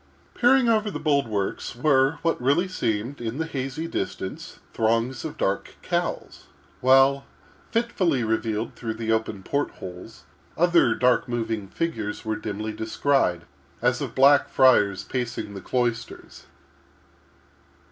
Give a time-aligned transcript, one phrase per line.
[0.33, 5.75] Peering over the bulwarks were what really seemed, in the hazy distance, throngs of dark
[5.83, 6.47] cowls;
[6.79, 7.23] while,
[7.71, 10.23] fitfully revealed through the open port holes,
[10.57, 13.43] other dark moving figures were dimly descried,
[13.79, 16.47] as of Black Friars pacing the cloisters.